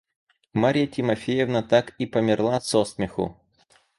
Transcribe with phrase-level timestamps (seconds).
[0.53, 3.37] Марья Тимофеевна так и померла со смеху.